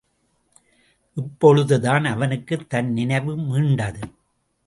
[1.15, 4.01] இப்பொழுதுதான் அவனுக்குத் தன் நினைவு மீண்டது.